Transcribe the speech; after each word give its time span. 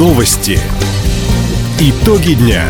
Новости. 0.00 0.58
Итоги 1.78 2.32
дня. 2.32 2.64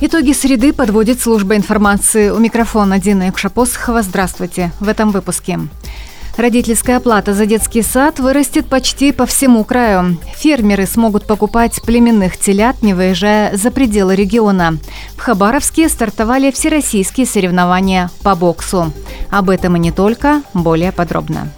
Итоги 0.00 0.32
среды 0.32 0.72
подводит 0.72 1.20
служба 1.20 1.54
информации. 1.54 2.30
У 2.30 2.40
микрофона 2.40 2.98
Дина 2.98 3.26
Якшапосхова. 3.26 4.02
Здравствуйте. 4.02 4.72
В 4.80 4.88
этом 4.88 5.12
выпуске. 5.12 5.60
Родительская 6.36 6.98
плата 6.98 7.34
за 7.34 7.46
детский 7.46 7.82
сад 7.82 8.18
вырастет 8.18 8.66
почти 8.66 9.12
по 9.12 9.26
всему 9.26 9.62
краю. 9.62 10.18
Фермеры 10.34 10.86
смогут 10.86 11.28
покупать 11.28 11.80
племенных 11.80 12.36
телят, 12.36 12.82
не 12.82 12.94
выезжая 12.94 13.56
за 13.56 13.70
пределы 13.70 14.16
региона. 14.16 14.78
В 15.16 15.20
Хабаровске 15.20 15.88
стартовали 15.88 16.50
всероссийские 16.50 17.26
соревнования 17.26 18.10
по 18.24 18.34
боксу. 18.34 18.92
Об 19.30 19.50
этом 19.50 19.76
и 19.76 19.78
не 19.78 19.92
только, 19.92 20.42
более 20.52 20.90
подробно. 20.90 21.52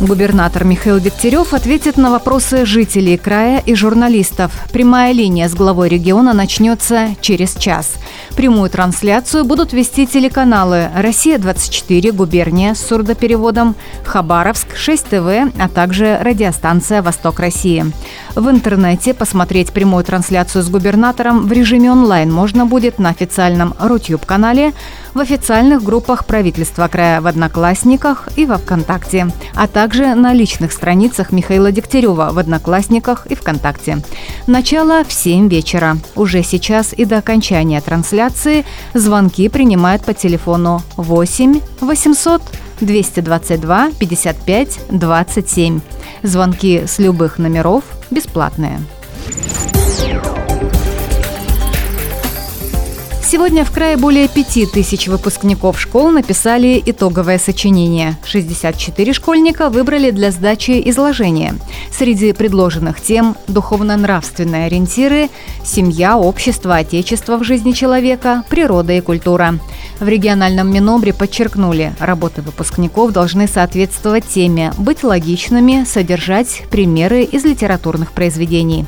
Губернатор 0.00 0.64
Михаил 0.64 0.98
Дегтярев 0.98 1.52
ответит 1.52 1.98
на 1.98 2.10
вопросы 2.10 2.64
жителей 2.64 3.18
края 3.18 3.62
и 3.66 3.74
журналистов. 3.74 4.50
Прямая 4.72 5.12
линия 5.12 5.46
с 5.46 5.54
главой 5.54 5.90
региона 5.90 6.32
начнется 6.32 7.10
через 7.20 7.54
час. 7.54 7.96
Прямую 8.34 8.70
трансляцию 8.70 9.44
будут 9.44 9.74
вести 9.74 10.06
телеканалы 10.06 10.88
«Россия-24», 10.96 12.12
«Губерния» 12.12 12.74
с 12.74 12.80
сурдопереводом, 12.80 13.74
«Хабаровск», 14.06 14.68
«6 14.74 15.04
ТВ», 15.10 15.54
а 15.60 15.68
также 15.68 16.18
радиостанция 16.22 17.02
«Восток 17.02 17.38
России». 17.38 17.84
В 18.34 18.48
интернете 18.48 19.12
посмотреть 19.12 19.70
прямую 19.72 20.04
трансляцию 20.04 20.62
с 20.62 20.70
губернатором 20.70 21.46
в 21.46 21.52
режиме 21.52 21.92
онлайн 21.92 22.32
можно 22.32 22.64
будет 22.64 22.98
на 22.98 23.10
официальном 23.10 23.74
Рутюб-канале, 23.78 24.72
в 25.14 25.18
официальных 25.20 25.82
группах 25.82 26.24
правительства 26.24 26.88
края 26.88 27.20
в 27.20 27.26
Одноклассниках 27.26 28.28
и 28.36 28.46
во 28.46 28.58
Вконтакте, 28.58 29.28
а 29.54 29.66
также 29.66 30.14
на 30.14 30.32
личных 30.32 30.72
страницах 30.72 31.32
Михаила 31.32 31.72
Дегтярева 31.72 32.30
в 32.32 32.38
Одноклассниках 32.38 33.26
и 33.26 33.34
Вконтакте. 33.34 33.98
Начало 34.46 35.04
в 35.04 35.12
7 35.12 35.48
вечера. 35.48 35.96
Уже 36.14 36.42
сейчас 36.42 36.92
и 36.92 37.04
до 37.04 37.18
окончания 37.18 37.80
трансляции 37.80 38.64
звонки 38.94 39.48
принимают 39.48 40.04
по 40.04 40.14
телефону 40.14 40.82
8 40.96 41.60
800 41.80 42.42
222 42.80 43.90
55 43.98 44.80
27. 44.90 45.80
Звонки 46.22 46.82
с 46.86 46.98
любых 46.98 47.38
номеров 47.38 47.84
бесплатные. 48.10 48.80
Сегодня 53.30 53.64
в 53.64 53.70
крае 53.70 53.96
более 53.96 54.26
пяти 54.26 54.66
тысяч 54.66 55.06
выпускников 55.06 55.80
школ 55.80 56.10
написали 56.10 56.82
итоговое 56.84 57.38
сочинение. 57.38 58.18
64 58.24 59.12
школьника 59.12 59.70
выбрали 59.70 60.10
для 60.10 60.32
сдачи 60.32 60.82
изложения. 60.86 61.54
Среди 61.96 62.32
предложенных 62.32 63.00
тем– 63.00 63.36
духовно-нравственные 63.46 64.66
ориентиры, 64.66 65.28
семья, 65.64 66.18
общество, 66.18 66.74
отечество 66.74 67.36
в 67.36 67.44
жизни 67.44 67.70
человека, 67.70 68.42
природа 68.50 68.94
и 68.94 69.00
культура. 69.00 69.60
В 70.00 70.08
региональном 70.08 70.72
Минобре 70.72 71.12
подчеркнули, 71.12 71.92
работы 72.00 72.40
выпускников 72.40 73.12
должны 73.12 73.46
соответствовать 73.46 74.26
теме, 74.26 74.72
быть 74.78 75.04
логичными, 75.04 75.84
содержать 75.84 76.62
примеры 76.70 77.22
из 77.22 77.44
литературных 77.44 78.12
произведений. 78.12 78.86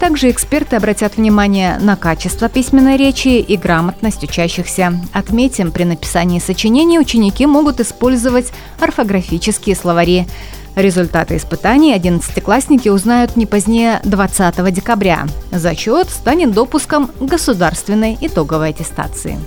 Также 0.00 0.30
эксперты 0.30 0.74
обратят 0.74 1.16
внимание 1.16 1.78
на 1.78 1.94
качество 1.94 2.48
письменной 2.48 2.96
речи 2.96 3.28
и 3.38 3.56
грамотность 3.56 4.24
учащихся. 4.24 5.00
Отметим, 5.12 5.70
при 5.70 5.84
написании 5.84 6.40
сочинений 6.40 6.98
ученики 6.98 7.46
могут 7.46 7.78
использовать 7.78 8.52
орфографические 8.80 9.76
словари. 9.76 10.26
Результаты 10.74 11.36
испытаний 11.36 11.92
одиннадцатиклассники 11.92 12.88
узнают 12.88 13.36
не 13.36 13.46
позднее 13.46 14.00
20 14.02 14.72
декабря. 14.72 15.26
Зачет 15.52 16.10
станет 16.10 16.52
допуском 16.52 17.10
государственной 17.20 18.18
итоговой 18.20 18.70
аттестации. 18.70 19.38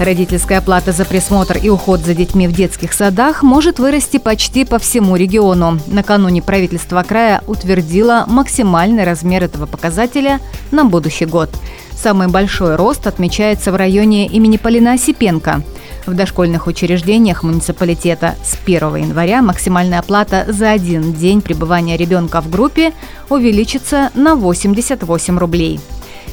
Родительская 0.00 0.62
плата 0.62 0.92
за 0.92 1.04
присмотр 1.04 1.58
и 1.58 1.68
уход 1.68 2.00
за 2.00 2.14
детьми 2.14 2.48
в 2.48 2.52
детских 2.52 2.94
садах 2.94 3.42
может 3.42 3.78
вырасти 3.78 4.16
почти 4.16 4.64
по 4.64 4.78
всему 4.78 5.14
региону. 5.14 5.78
Накануне 5.88 6.40
правительство 6.40 7.02
края 7.02 7.42
утвердило 7.46 8.24
максимальный 8.26 9.04
размер 9.04 9.44
этого 9.44 9.66
показателя 9.66 10.40
на 10.70 10.86
будущий 10.86 11.26
год. 11.26 11.50
Самый 11.94 12.28
большой 12.28 12.76
рост 12.76 13.06
отмечается 13.06 13.72
в 13.72 13.76
районе 13.76 14.26
имени 14.26 14.56
Полина 14.56 14.94
Осипенко. 14.94 15.62
В 16.06 16.14
дошкольных 16.14 16.66
учреждениях 16.66 17.42
муниципалитета 17.42 18.36
с 18.42 18.56
1 18.64 18.96
января 18.96 19.42
максимальная 19.42 19.98
оплата 19.98 20.46
за 20.48 20.70
один 20.70 21.12
день 21.12 21.42
пребывания 21.42 21.98
ребенка 21.98 22.40
в 22.40 22.48
группе 22.48 22.94
увеличится 23.28 24.10
на 24.14 24.34
88 24.34 25.38
рублей. 25.38 25.78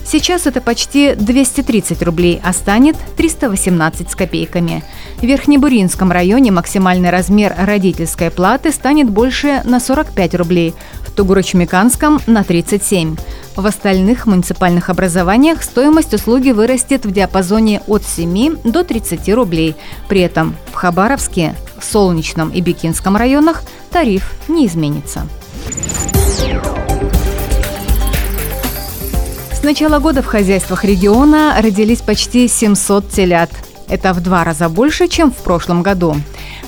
Сейчас 0.06 0.48
это 0.48 0.62
почти 0.62 1.16
230 1.16 2.02
рублей, 2.04 2.40
а 2.44 2.54
станет 2.54 2.96
318 3.18 4.10
с 4.10 4.16
копейками. 4.16 4.84
В 5.18 5.24
Верхнебуринском 5.24 6.12
районе 6.12 6.52
максимальный 6.52 7.10
размер 7.10 7.54
родительской 7.58 8.32
платы 8.32 8.72
станет 8.72 9.10
больше 9.10 9.62
на 9.66 9.80
45 9.80 10.36
рублей, 10.36 10.74
в 11.06 11.12
Тугурочмеканском– 11.12 12.22
на 12.28 12.44
37. 12.44 13.18
В 13.56 13.66
остальных 13.66 14.28
муниципальных 14.28 14.90
образованиях 14.90 15.64
стоимость 15.64 16.14
услуги 16.14 16.52
вырастет 16.52 17.06
в 17.06 17.12
диапазоне 17.12 17.82
от 17.88 18.04
7 18.06 18.58
до 18.64 18.84
30 18.84 19.28
рублей. 19.34 19.76
При 20.08 20.22
этом 20.22 20.56
в 20.72 20.76
Хабаровске, 20.76 21.56
Солнечном 21.82 22.50
и 22.50 22.62
Бикинском 22.62 23.18
районах 23.18 23.64
тариф 23.92 24.32
не 24.48 24.68
изменится. 24.68 25.28
Начала 29.68 30.00
года 30.00 30.22
в 30.22 30.26
хозяйствах 30.28 30.86
региона 30.86 31.54
родились 31.62 32.00
почти 32.00 32.48
700 32.48 33.10
телят. 33.10 33.50
Это 33.90 34.14
в 34.14 34.22
два 34.22 34.46
раза 34.46 34.70
больше, 34.70 35.10
чем 35.10 35.30
в 35.30 35.36
прошлом 35.36 35.84
году. 35.84 36.16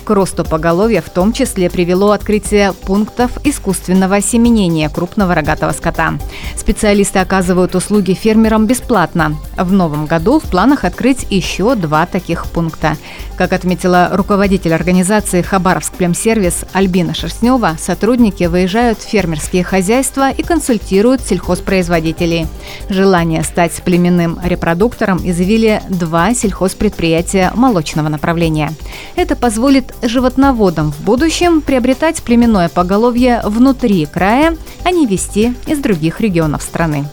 К 0.03 0.09
росту 0.11 0.44
поголовья 0.44 1.01
в 1.01 1.09
том 1.09 1.33
числе 1.33 1.69
привело 1.69 2.11
открытие 2.11 2.73
пунктов 2.73 3.31
искусственного 3.44 4.17
осеменения 4.17 4.89
крупного 4.89 5.35
рогатого 5.35 5.72
скота. 5.72 6.13
Специалисты 6.55 7.19
оказывают 7.19 7.75
услуги 7.75 8.13
фермерам 8.13 8.66
бесплатно. 8.66 9.35
В 9.57 9.72
новом 9.72 10.05
году 10.05 10.39
в 10.39 10.44
планах 10.44 10.83
открыть 10.83 11.25
еще 11.29 11.75
два 11.75 12.05
таких 12.05 12.45
пункта. 12.47 12.97
Как 13.38 13.53
отметила 13.53 14.09
руководитель 14.11 14.73
организации 14.73 15.41
«Хабаровск 15.41 15.94
Племсервис» 15.94 16.66
Альбина 16.73 17.13
Шерстнева, 17.13 17.77
сотрудники 17.79 18.44
выезжают 18.44 19.00
в 19.00 19.07
фермерские 19.07 19.63
хозяйства 19.63 20.29
и 20.29 20.44
консультируют 20.44 21.21
сельхозпроизводителей. 21.21 22.47
Желание 22.89 23.44
стать 23.44 23.81
племенным 23.83 24.39
репродуктором 24.44 25.19
изъявили 25.23 25.81
два 25.89 26.33
сельхозпредприятия 26.33 27.51
молочного 27.56 28.09
направления. 28.09 28.73
Это 29.16 29.35
позволит 29.35 29.78
животноводам 30.01 30.91
в 30.91 31.01
будущем 31.01 31.62
приобретать 31.62 32.22
племенное 32.23 32.69
поголовье 32.69 33.41
внутри 33.44 34.06
края, 34.06 34.57
а 34.84 34.91
не 34.91 35.06
вести 35.06 35.53
из 35.67 35.79
других 35.79 36.22
регионов 36.22 36.62
страны. 36.62 37.06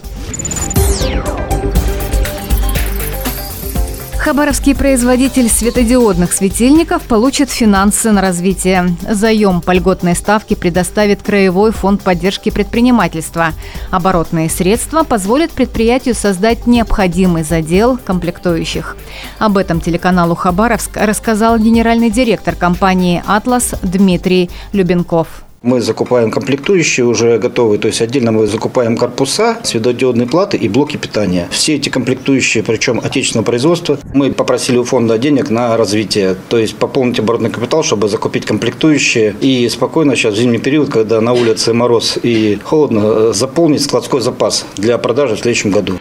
Хабаровский 4.26 4.74
производитель 4.74 5.48
светодиодных 5.48 6.32
светильников 6.32 7.04
получит 7.04 7.48
финансы 7.48 8.10
на 8.10 8.20
развитие. 8.20 8.96
Заем 9.08 9.60
по 9.60 9.70
льготной 9.70 10.16
ставке 10.16 10.56
предоставит 10.56 11.22
Краевой 11.22 11.70
фонд 11.70 12.02
поддержки 12.02 12.50
предпринимательства. 12.50 13.52
Оборотные 13.92 14.50
средства 14.50 15.04
позволят 15.04 15.52
предприятию 15.52 16.16
создать 16.16 16.66
необходимый 16.66 17.44
задел 17.44 17.98
комплектующих. 17.98 18.96
Об 19.38 19.58
этом 19.58 19.80
телеканалу 19.80 20.34
«Хабаровск» 20.34 20.96
рассказал 20.96 21.56
генеральный 21.56 22.10
директор 22.10 22.56
компании 22.56 23.22
«Атлас» 23.28 23.76
Дмитрий 23.84 24.50
Любенков. 24.72 25.45
Мы 25.66 25.80
закупаем 25.80 26.30
комплектующие 26.30 27.04
уже 27.04 27.38
готовые, 27.38 27.80
то 27.80 27.88
есть 27.88 28.00
отдельно 28.00 28.30
мы 28.30 28.46
закупаем 28.46 28.96
корпуса, 28.96 29.58
светодиодные 29.64 30.28
платы 30.28 30.56
и 30.56 30.68
блоки 30.68 30.96
питания. 30.96 31.48
Все 31.50 31.74
эти 31.74 31.88
комплектующие, 31.88 32.62
причем 32.62 33.00
отечественного 33.02 33.44
производства, 33.44 33.98
мы 34.14 34.30
попросили 34.30 34.78
у 34.78 34.84
фонда 34.84 35.18
денег 35.18 35.50
на 35.50 35.76
развитие, 35.76 36.36
то 36.48 36.56
есть 36.56 36.76
пополнить 36.76 37.18
оборотный 37.18 37.50
капитал, 37.50 37.82
чтобы 37.82 38.08
закупить 38.08 38.46
комплектующие 38.46 39.34
и 39.40 39.68
спокойно 39.68 40.14
сейчас 40.14 40.34
в 40.34 40.38
зимний 40.38 40.58
период, 40.58 40.88
когда 40.88 41.20
на 41.20 41.32
улице 41.32 41.72
мороз 41.72 42.16
и 42.22 42.60
холодно, 42.62 43.32
заполнить 43.32 43.82
складской 43.82 44.20
запас 44.20 44.66
для 44.76 44.96
продажи 44.98 45.34
в 45.34 45.40
следующем 45.40 45.72
году. 45.72 45.98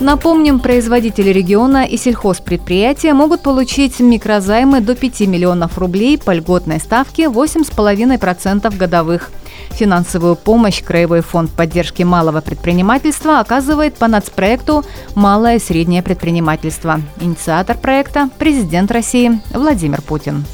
Напомним, 0.00 0.60
производители 0.60 1.28
региона 1.28 1.84
и 1.84 1.98
сельхозпредприятия 1.98 3.12
могут 3.12 3.42
получить 3.42 4.00
микрозаймы 4.00 4.80
до 4.80 4.94
5 4.94 5.20
миллионов 5.20 5.76
рублей 5.76 6.16
по 6.16 6.32
льготной 6.32 6.80
ставке 6.80 7.24
8,5% 7.24 8.74
годовых. 8.74 9.30
Финансовую 9.72 10.36
помощь 10.36 10.82
Краевой 10.82 11.20
фонд 11.20 11.50
поддержки 11.50 12.02
малого 12.02 12.40
предпринимательства 12.40 13.40
оказывает 13.40 13.94
по 13.94 14.08
нацпроекту 14.08 14.84
«Малое 15.14 15.56
и 15.56 15.60
среднее 15.60 16.02
предпринимательство». 16.02 17.02
Инициатор 17.20 17.76
проекта– 17.76 18.30
президент 18.38 18.90
России 18.90 19.38
Владимир 19.52 20.00
Путин. 20.00 20.46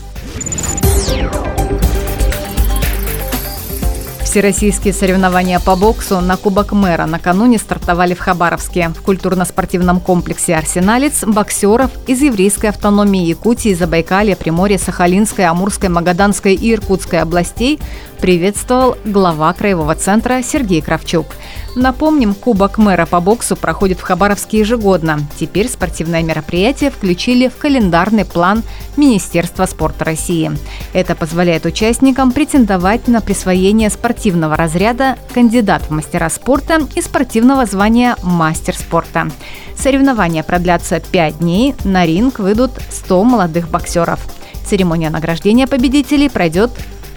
Всероссийские 4.36 4.92
соревнования 4.92 5.58
по 5.58 5.76
боксу 5.76 6.20
на 6.20 6.36
Кубок 6.36 6.72
мэра 6.72 7.06
накануне 7.06 7.56
стартовали 7.56 8.12
в 8.12 8.18
Хабаровске. 8.18 8.90
В 8.90 9.00
культурно-спортивном 9.00 9.98
комплексе 9.98 10.54
«Арсеналец» 10.56 11.24
боксеров 11.24 11.90
из 12.06 12.20
еврейской 12.20 12.66
автономии 12.66 13.24
Якутии, 13.24 13.72
Забайкалья, 13.72 14.36
Приморья, 14.36 14.76
Сахалинской, 14.76 15.46
Амурской, 15.46 15.88
Магаданской 15.88 16.54
и 16.54 16.74
Иркутской 16.74 17.22
областей 17.22 17.80
приветствовал 18.20 18.96
глава 19.06 19.54
краевого 19.54 19.94
центра 19.94 20.42
Сергей 20.42 20.82
Кравчук. 20.82 21.28
Напомним, 21.74 22.34
Кубок 22.34 22.78
мэра 22.78 23.04
по 23.04 23.20
боксу 23.20 23.54
проходит 23.54 24.00
в 24.00 24.02
Хабаровске 24.02 24.60
ежегодно. 24.60 25.20
Теперь 25.38 25.68
спортивное 25.68 26.22
мероприятие 26.22 26.90
включили 26.90 27.48
в 27.48 27.56
календарный 27.56 28.24
план 28.24 28.62
Министерства 28.96 29.66
спорта 29.66 30.06
России. 30.06 30.50
Это 30.94 31.14
позволяет 31.14 31.66
участникам 31.66 32.32
претендовать 32.32 33.08
на 33.08 33.20
присвоение 33.20 33.90
спортивного 34.26 34.56
разряда 34.56 35.16
кандидат 35.32 35.82
в 35.82 35.90
мастера 35.92 36.28
спорта 36.28 36.80
и 36.96 37.00
спортивного 37.00 37.64
звания 37.64 38.16
мастер 38.24 38.74
спорта. 38.74 39.30
Соревнования 39.78 40.42
продлятся 40.42 40.98
5 40.98 41.38
дней, 41.38 41.76
на 41.84 42.04
ринг 42.04 42.40
выйдут 42.40 42.72
100 42.90 43.22
молодых 43.22 43.68
боксеров. 43.68 44.18
Церемония 44.64 45.10
награждения 45.10 45.68
победителей 45.68 46.28
пройдет 46.28 46.72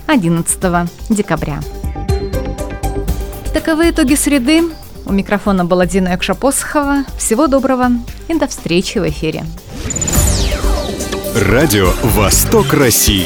11 0.05 0.87
декабря. 1.09 1.61
Таковы 3.55 3.89
итоги 3.89 4.13
среды. 4.13 4.65
У 5.07 5.11
микрофона 5.11 5.65
была 5.65 5.87
Дина 5.87 6.09
Якшапосхова. 6.09 7.05
Всего 7.17 7.47
доброго 7.47 7.89
и 8.27 8.35
до 8.35 8.47
встречи 8.47 8.99
в 8.99 9.09
эфире. 9.09 9.45
Радио 11.33 11.89
«Восток 12.03 12.71
России». 12.71 13.25